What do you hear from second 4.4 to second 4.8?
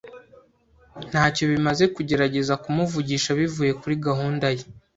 ye.